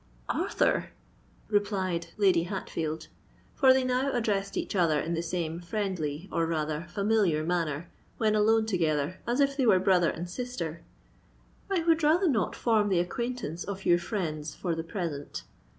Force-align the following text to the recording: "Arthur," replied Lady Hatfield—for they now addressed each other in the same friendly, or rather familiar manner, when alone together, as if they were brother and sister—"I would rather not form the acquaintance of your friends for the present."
"Arthur," 0.29 0.93
replied 1.47 2.07
Lady 2.17 2.45
Hatfield—for 2.45 3.71
they 3.71 3.83
now 3.83 4.11
addressed 4.13 4.57
each 4.57 4.75
other 4.75 4.99
in 4.99 5.13
the 5.13 5.21
same 5.21 5.59
friendly, 5.61 6.27
or 6.31 6.47
rather 6.47 6.87
familiar 6.91 7.43
manner, 7.43 7.87
when 8.17 8.33
alone 8.33 8.65
together, 8.65 9.19
as 9.27 9.39
if 9.39 9.55
they 9.55 9.67
were 9.67 9.77
brother 9.77 10.09
and 10.09 10.27
sister—"I 10.27 11.83
would 11.83 12.01
rather 12.01 12.27
not 12.27 12.55
form 12.55 12.89
the 12.89 12.97
acquaintance 12.99 13.63
of 13.63 13.85
your 13.85 13.99
friends 13.99 14.55
for 14.55 14.73
the 14.73 14.83
present." 14.83 15.43